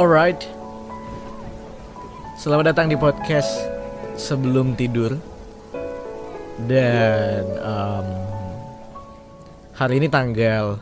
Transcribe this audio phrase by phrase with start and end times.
[0.00, 0.48] Alright.
[2.40, 3.68] Selamat datang di podcast
[4.16, 5.12] Sebelum Tidur.
[6.64, 8.08] Dan um,
[9.76, 10.80] Hari ini tanggal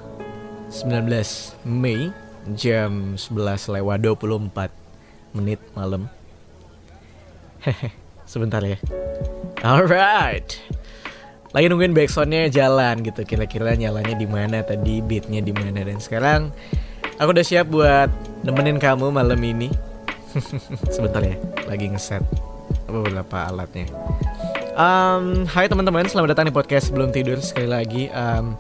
[0.71, 2.15] 19 Mei
[2.55, 4.71] Jam 11 lewat 24
[5.35, 6.07] menit malam.
[7.67, 7.91] Hehe
[8.31, 8.79] Sebentar ya.
[9.67, 10.63] Alright.
[11.51, 13.27] Lagi nungguin backsoundnya jalan gitu.
[13.27, 16.55] Kira-kira nyalanya di mana tadi beatnya di mana dan sekarang
[17.19, 18.09] aku udah siap buat
[18.47, 19.69] nemenin kamu malam ini.
[20.95, 21.35] Sebentar ya
[21.67, 22.23] lagi ngeset.
[22.87, 23.91] Beberapa alatnya?
[24.79, 28.03] Um, Hai teman-teman selamat datang di podcast sebelum tidur sekali lagi.
[28.15, 28.55] Um,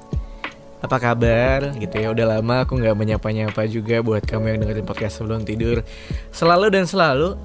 [0.82, 1.70] apa kabar?
[1.78, 5.86] Gitu ya udah lama aku nggak menyapa-nyapa juga buat kamu yang dengerin podcast sebelum tidur.
[6.34, 7.38] Selalu dan selalu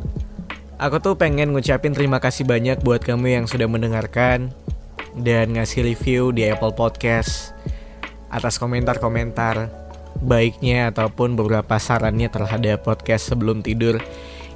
[0.81, 4.49] aku tuh pengen ngucapin terima kasih banyak buat kamu yang sudah mendengarkan
[5.13, 7.53] dan ngasih review di Apple Podcast
[8.33, 9.82] atas komentar-komentar
[10.23, 13.99] baiknya ataupun beberapa sarannya terhadap podcast sebelum tidur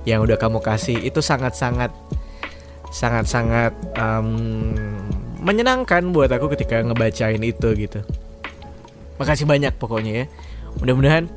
[0.08, 1.92] yang udah kamu kasih itu sangat-sangat
[2.88, 4.72] sangat-sangat um,
[5.44, 8.00] menyenangkan buat aku ketika ngebacain itu gitu.
[9.20, 10.26] Makasih banyak pokoknya ya.
[10.80, 11.28] Mudah-mudahan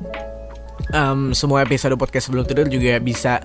[0.95, 3.43] um, semua episode podcast sebelum tidur juga bisa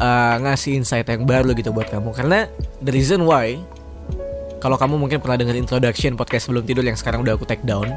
[0.00, 2.46] uh, ngasih insight yang baru gitu buat kamu karena
[2.82, 3.58] the reason why
[4.60, 7.88] kalau kamu mungkin pernah dengar introduction podcast sebelum tidur yang sekarang udah aku take down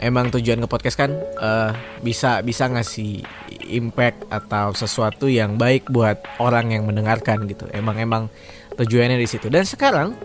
[0.00, 3.20] emang tujuan ke podcast kan uh, bisa bisa ngasih
[3.68, 7.68] impact atau sesuatu yang baik buat orang yang mendengarkan gitu.
[7.70, 8.22] Emang emang
[8.80, 9.52] tujuannya di situ.
[9.52, 10.16] Dan sekarang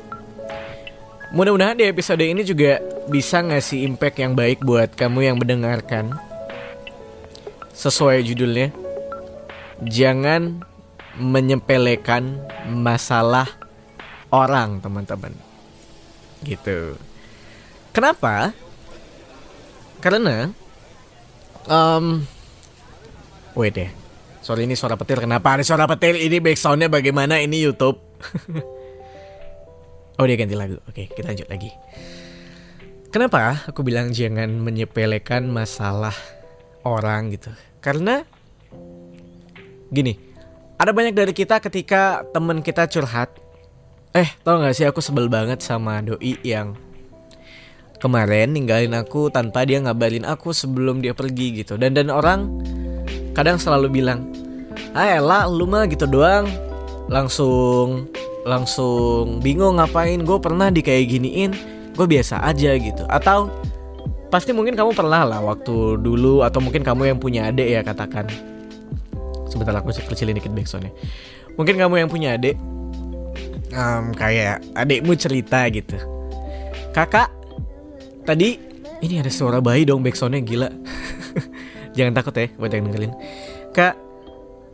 [1.36, 2.80] mudah-mudahan di episode ini juga
[3.12, 6.16] bisa ngasih impact yang baik buat kamu yang mendengarkan.
[7.76, 8.72] Sesuai judulnya
[9.84, 10.64] jangan
[11.20, 12.40] menyepelekan
[12.72, 13.52] masalah
[14.32, 15.36] orang teman-teman.
[16.40, 16.96] Gitu.
[17.92, 18.56] Kenapa
[20.06, 20.54] karena
[21.66, 22.22] um,
[23.58, 23.90] wait deh
[24.46, 25.18] sorry ini suara petir.
[25.18, 26.14] Kenapa ada suara petir?
[26.14, 27.42] Ini backsoundnya bagaimana?
[27.42, 27.98] Ini YouTube.
[30.16, 30.80] Oh dia ganti lagu.
[30.88, 31.76] Oke kita lanjut lagi.
[33.12, 36.16] Kenapa aku bilang jangan menyepelekan masalah
[36.88, 37.52] orang gitu?
[37.84, 38.24] Karena
[39.92, 40.16] gini
[40.80, 43.28] ada banyak dari kita ketika teman kita curhat.
[44.16, 44.88] Eh, tau gak sih?
[44.88, 46.80] Aku sebel banget sama doi yang
[48.00, 51.80] kemarin ninggalin aku tanpa dia ngabarin aku sebelum dia pergi gitu.
[51.80, 52.50] Dan dan orang
[53.36, 54.28] kadang selalu bilang,
[54.96, 56.48] "Ah, elah lu mah gitu doang."
[57.06, 58.10] Langsung
[58.46, 60.22] langsung bingung ngapain.
[60.22, 61.52] Gue pernah di kayak giniin
[61.96, 63.04] gue biasa aja gitu.
[63.08, 63.50] Atau
[64.30, 68.28] pasti mungkin kamu pernah lah waktu dulu atau mungkin kamu yang punya adik ya katakan.
[69.50, 70.92] Sebentar aku kecilin dikit backsoundnya.
[71.56, 72.60] Mungkin kamu yang punya adik
[73.72, 75.96] um, kayak adikmu cerita gitu.
[76.92, 77.32] Kakak
[78.26, 78.58] tadi
[79.06, 80.70] ini ada suara bayi dong backsoundnya gila.
[81.98, 83.14] Jangan takut ya buat yang dengerin.
[83.72, 83.94] Kak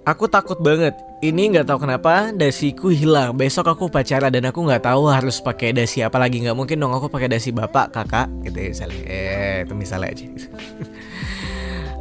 [0.08, 0.96] aku takut banget.
[1.22, 3.38] Ini nggak tahu kenapa dasiku hilang.
[3.38, 6.42] Besok aku pacaran dan aku nggak tahu harus pakai dasi apa lagi.
[6.42, 8.26] Nggak mungkin dong aku pakai dasi bapak kakak.
[8.42, 9.02] Gitu ya misalnya.
[9.06, 10.26] Eh itu misalnya aja.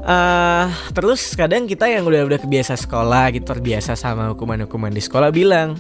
[0.00, 0.66] Uh,
[0.96, 5.76] terus kadang kita yang udah udah kebiasa sekolah gitu terbiasa sama hukuman-hukuman di sekolah bilang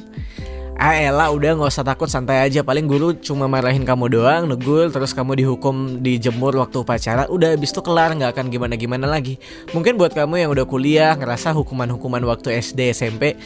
[0.80, 2.64] ah elah udah nggak usah takut santai aja.
[2.64, 7.28] Paling guru cuma marahin kamu doang negul terus kamu dihukum dijemur waktu upacara.
[7.28, 9.36] Udah habis itu kelar nggak akan gimana gimana lagi.
[9.76, 13.36] Mungkin buat kamu yang udah kuliah ngerasa hukuman-hukuman waktu SD SMP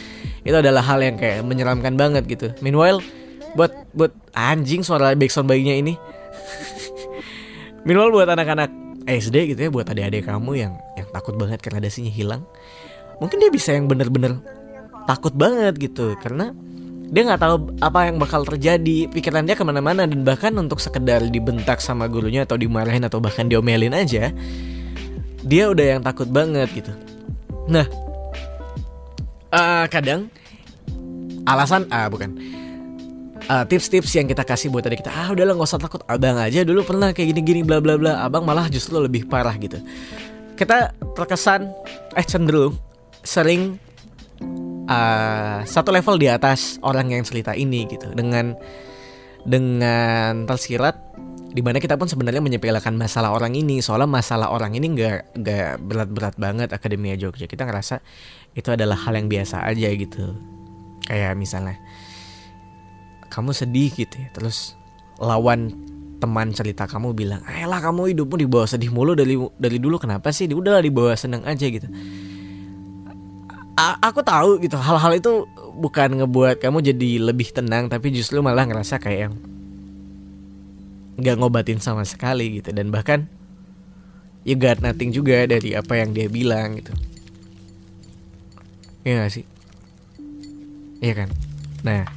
[0.47, 2.55] itu adalah hal yang kayak menyeramkan banget gitu.
[2.63, 3.03] Meanwhile
[3.59, 5.99] buat buat anjing suara backsound bayinya ini.
[7.85, 8.71] Meanwhile buat anak-anak
[9.11, 12.41] SD gitu ya buat adik-adik kamu yang yang takut banget karena dasinya hilang
[13.21, 14.39] mungkin dia bisa yang bener-bener
[15.03, 16.15] takut banget gitu.
[16.23, 16.55] Karena
[17.09, 19.09] dia nggak tahu apa yang bakal terjadi.
[19.09, 23.45] Pikiran dia ke mana-mana dan bahkan untuk sekedar dibentak sama gurunya atau dimarahin atau bahkan
[23.45, 24.33] diomelin aja
[25.45, 26.89] dia udah yang takut banget gitu.
[27.69, 27.85] Nah
[29.53, 30.27] uh, kadang
[31.45, 32.33] alasan ah uh, bukan
[33.45, 35.13] tips-tips uh, yang kita kasih buat tadi kita.
[35.13, 36.01] Ah udahlah nggak usah takut.
[36.09, 38.25] Abang aja dulu pernah kayak gini-gini bla bla bla.
[38.25, 39.77] Abang malah justru lebih parah gitu.
[40.57, 41.69] Kita terkesan
[42.17, 42.73] eh cenderung
[43.21, 43.77] sering
[44.89, 48.09] uh, satu level di atas orang yang cerita ini gitu.
[48.13, 48.55] Dengan
[49.45, 50.97] dengan tersirat
[51.55, 53.79] di mana kita pun sebenarnya menyepelekan masalah orang ini.
[53.79, 56.69] Soalnya masalah orang ini nggak nggak berat-berat banget.
[56.73, 58.01] Akademia Jogja kita ngerasa
[58.55, 60.35] itu adalah hal yang biasa aja gitu.
[61.05, 61.77] Kayak misalnya
[63.29, 64.29] kamu sedih gitu ya.
[64.33, 64.77] Terus
[65.21, 65.73] lawan
[66.15, 69.99] teman cerita kamu bilang ayolah kamu hidupmu di bawah sedih mulu dari dari dulu.
[70.01, 70.49] Kenapa sih?
[70.49, 71.87] Udah di bawah seneng aja gitu
[73.77, 78.99] aku tahu gitu hal-hal itu bukan ngebuat kamu jadi lebih tenang tapi justru malah ngerasa
[78.99, 79.35] kayak yang
[81.15, 83.27] nggak ngobatin sama sekali gitu dan bahkan
[84.47, 86.95] you got nothing juga dari apa yang dia bilang gitu
[89.05, 89.45] Iya gak sih?
[90.97, 91.29] Iya kan?
[91.85, 92.09] Nah,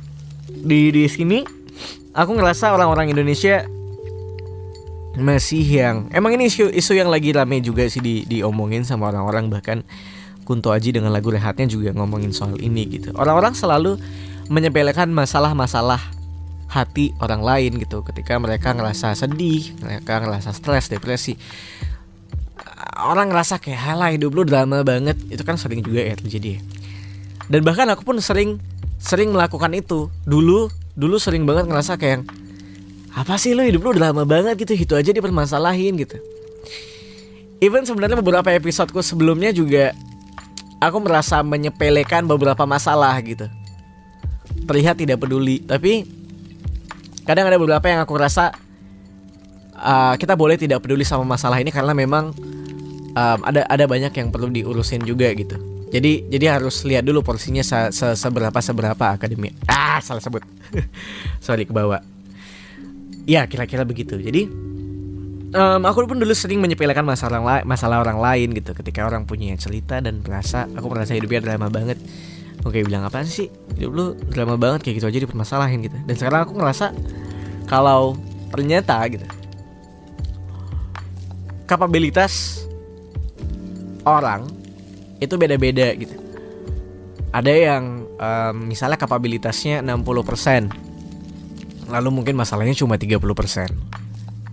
[0.48, 1.44] di di sini
[2.16, 3.68] aku ngerasa orang-orang Indonesia
[5.18, 9.52] masih yang emang ini isu isu yang lagi rame juga sih di diomongin sama orang-orang
[9.52, 9.84] bahkan
[10.48, 13.12] Kunto Aji dengan lagu rehatnya juga ngomongin soal ini gitu.
[13.12, 14.00] Orang-orang selalu
[14.48, 16.00] menyepelekan masalah-masalah
[16.72, 21.36] hati orang lain gitu ketika mereka ngerasa sedih, mereka ngerasa stres, depresi.
[22.96, 26.56] Orang ngerasa kayak halah hidup lu drama banget, itu kan sering juga ya terjadi.
[26.56, 26.60] Ya.
[27.52, 28.56] Dan bahkan aku pun sering
[28.96, 30.08] sering melakukan itu.
[30.24, 32.24] Dulu dulu sering banget ngerasa kayak
[33.12, 36.16] apa sih lu hidup lu drama banget gitu, itu aja dipermasalahin gitu.
[37.60, 39.90] Even sebenarnya beberapa episodeku sebelumnya juga
[40.78, 43.46] aku merasa menyepelekan beberapa masalah gitu.
[44.64, 46.06] Terlihat tidak peduli, tapi
[47.26, 48.54] kadang ada beberapa yang aku rasa
[49.76, 52.34] uh, kita boleh tidak peduli sama masalah ini karena memang
[53.14, 55.56] um, ada ada banyak yang perlu diurusin juga gitu.
[55.88, 59.56] Jadi jadi harus lihat dulu porsinya se, se seberapa seberapa akademi.
[59.64, 60.44] Ah, salah sebut.
[61.44, 62.04] Sorry ke bawah.
[63.24, 64.16] Ya, kira-kira begitu.
[64.20, 64.48] Jadi
[65.54, 68.74] um, aku pun dulu sering menyepelekan masalah orang masalah orang lain gitu.
[68.74, 71.98] Ketika orang punya cerita dan merasa aku merasa hidupnya drama banget.
[72.66, 73.46] Oke bilang apa sih?
[73.78, 74.04] Hidup lu
[74.34, 75.96] drama banget kayak gitu aja dipermasalahin gitu.
[76.04, 76.90] Dan sekarang aku ngerasa
[77.70, 78.18] kalau
[78.50, 79.28] ternyata gitu
[81.68, 82.64] kapabilitas
[84.08, 84.48] orang
[85.20, 86.16] itu beda-beda gitu.
[87.28, 90.88] Ada yang um, misalnya kapabilitasnya 60%
[91.88, 93.20] lalu mungkin masalahnya cuma 30%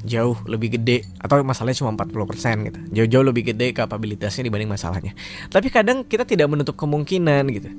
[0.06, 2.80] jauh lebih gede atau masalahnya cuma 40% gitu.
[2.94, 5.18] Jauh-jauh lebih gede kapabilitasnya dibanding masalahnya.
[5.50, 7.70] Tapi kadang kita tidak menutup kemungkinan gitu.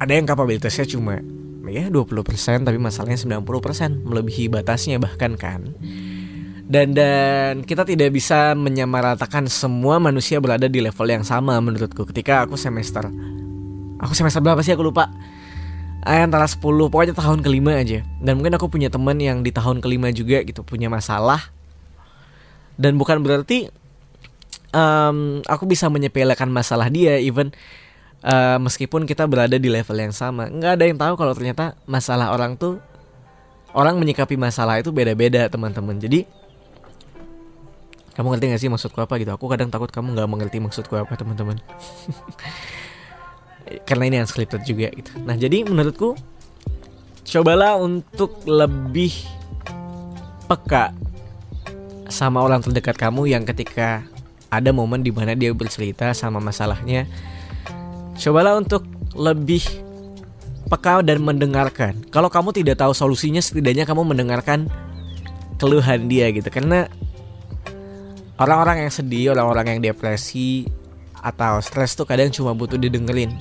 [0.00, 1.20] Ada yang kapabilitasnya cuma
[1.64, 5.70] ya 20% tapi masalahnya 90% melebihi batasnya bahkan kan.
[6.64, 12.48] Dan dan kita tidak bisa menyamaratakan semua manusia berada di level yang sama menurutku ketika
[12.48, 13.04] aku semester
[14.00, 15.12] aku semester berapa sih aku lupa
[16.04, 16.60] antara 10
[16.92, 18.04] pokoknya tahun kelima aja.
[18.20, 21.48] Dan mungkin aku punya teman yang di tahun kelima juga gitu punya masalah.
[22.76, 23.72] Dan bukan berarti
[24.76, 27.54] um, aku bisa menyepelekan masalah dia even
[28.20, 30.52] uh, meskipun kita berada di level yang sama.
[30.52, 32.84] Nggak ada yang tahu kalau ternyata masalah orang tuh
[33.72, 35.96] orang menyikapi masalah itu beda-beda teman-teman.
[35.96, 36.28] Jadi
[38.14, 39.34] kamu ngerti gak sih maksudku apa gitu?
[39.34, 41.58] Aku kadang takut kamu nggak mengerti maksudku apa teman-teman
[43.88, 45.12] karena ini unscripted juga gitu.
[45.24, 46.16] Nah jadi menurutku
[47.24, 49.12] cobalah untuk lebih
[50.44, 50.92] peka
[52.12, 54.04] sama orang terdekat kamu yang ketika
[54.52, 57.08] ada momen di mana dia bercerita sama masalahnya,
[58.20, 59.64] cobalah untuk lebih
[60.68, 62.04] peka dan mendengarkan.
[62.12, 64.68] Kalau kamu tidak tahu solusinya, setidaknya kamu mendengarkan
[65.58, 66.46] keluhan dia gitu.
[66.52, 66.86] Karena
[68.38, 70.68] orang-orang yang sedih, orang-orang yang depresi
[71.24, 73.32] atau stres tuh kadang cuma butuh didengerin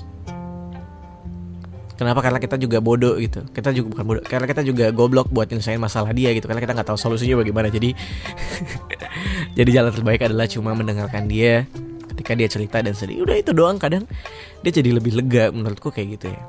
[1.93, 2.25] Kenapa?
[2.25, 3.45] Karena kita juga bodoh gitu.
[3.53, 6.49] Kita juga bukan bodoh, karena kita juga goblok buat nyelesain masalah dia gitu.
[6.49, 7.69] Karena kita nggak tahu solusinya bagaimana.
[7.69, 7.93] Jadi
[9.57, 11.69] jadi jalan terbaik adalah cuma mendengarkan dia
[12.13, 13.21] ketika dia cerita dan sedih.
[13.21, 13.77] Udah itu doang.
[13.77, 14.09] Kadang
[14.65, 16.41] dia jadi lebih lega menurutku kayak gitu ya.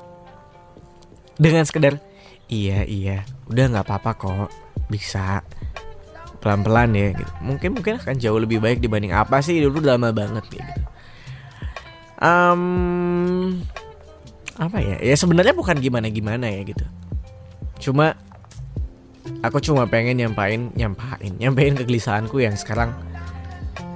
[1.35, 1.99] Dengan sekedar
[2.47, 4.49] iya iya, udah nggak apa-apa kok,
[4.87, 5.43] bisa
[6.45, 7.33] pelan-pelan ya gitu.
[7.41, 10.73] Mungkin mungkin akan jauh lebih baik dibanding apa sih dulu lama banget gitu.
[12.21, 13.61] Um,
[14.59, 14.97] apa ya?
[15.03, 16.85] Ya sebenarnya bukan gimana gimana ya gitu.
[17.81, 18.15] Cuma
[19.41, 22.93] aku cuma pengen nyampain nyampain nyampain kegelisahanku yang sekarang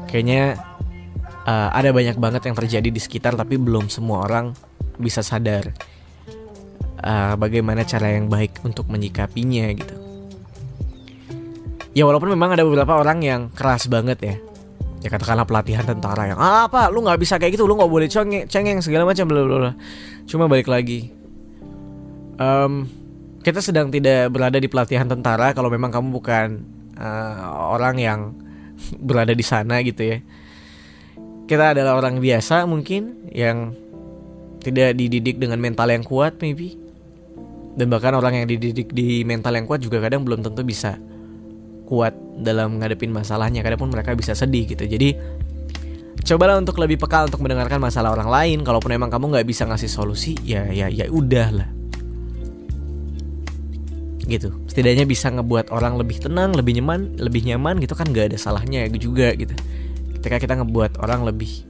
[0.08, 0.56] kayaknya
[1.44, 4.56] uh, ada banyak banget yang terjadi di sekitar tapi belum semua orang
[4.98, 5.68] bisa sadar
[7.04, 9.94] uh, bagaimana cara yang baik untuk menyikapinya gitu.
[11.92, 14.36] Ya walaupun memang ada beberapa orang yang keras banget ya
[14.98, 18.10] ya katakanlah pelatihan tentara yang ah, apa lu nggak bisa kayak gitu lu nggak boleh
[18.10, 19.72] cengeng cengeng segala macam bla bla
[20.28, 21.14] cuma balik lagi.
[22.38, 22.86] Um,
[23.42, 26.62] kita sedang tidak berada di pelatihan tentara kalau memang kamu bukan
[27.00, 28.20] uh, orang yang
[29.08, 30.18] berada di sana gitu ya.
[31.48, 33.72] Kita adalah orang biasa mungkin yang
[34.60, 36.76] tidak dididik dengan mental yang kuat maybe.
[37.78, 40.98] Dan bahkan orang yang dididik di mental yang kuat juga kadang belum tentu bisa
[41.88, 44.86] kuat dalam ngadepin masalahnya kadang pun mereka bisa sedih gitu.
[44.86, 45.14] Jadi
[46.22, 48.58] cobalah untuk lebih peka untuk mendengarkan masalah orang lain.
[48.62, 51.68] Kalaupun emang kamu nggak bisa ngasih solusi ya ya ya udah lah.
[54.28, 54.52] Gitu.
[54.68, 58.86] Setidaknya bisa ngebuat orang lebih tenang lebih nyaman lebih nyaman gitu kan nggak ada salahnya
[58.94, 59.54] juga gitu.
[60.20, 61.64] Ketika kita ngebuat orang lebih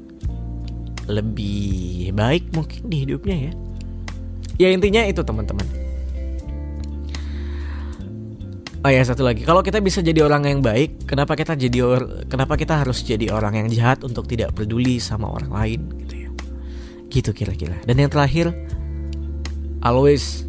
[1.08, 3.52] lebih baik mungkin di hidupnya ya.
[4.58, 5.88] Ya intinya itu teman-teman
[8.78, 12.23] Oh ya satu lagi, kalau kita bisa jadi orang yang baik, kenapa kita jadi or,
[12.30, 16.30] kenapa kita harus jadi orang yang jahat untuk tidak peduli sama orang lain gitu ya.
[17.11, 17.75] Gitu kira-kira.
[17.82, 18.54] Dan yang terakhir,
[19.82, 20.47] always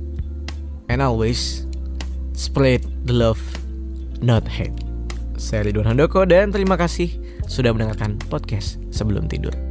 [0.94, 1.66] and always
[2.38, 3.42] spread the love,
[4.22, 4.78] not hate.
[5.42, 7.10] Saya Ridwan Handoko dan terima kasih
[7.50, 9.69] sudah mendengarkan podcast sebelum tidur.